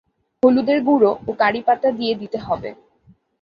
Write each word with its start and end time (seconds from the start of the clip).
হলুদের 0.43 0.79
গুঁড়ো 0.87 1.11
ও 1.21 1.31
কারি 1.41 1.61
পাতা 1.67 1.89
দিয়ে 1.91 2.13
দিতে 2.21 2.37
হবে। 2.37 2.69